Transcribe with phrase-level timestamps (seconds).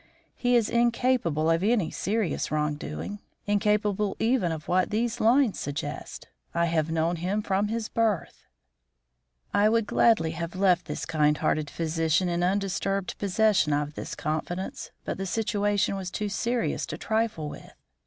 [0.35, 6.27] He is incapable of any serious wrong doing; incapable even of what these lines suggest.
[6.55, 8.47] I have known him from his birth."
[9.53, 14.89] I would gladly have left this kind hearted physician in undisturbed possession of this confidence,
[15.05, 17.71] but the situation was too serious to trifle with.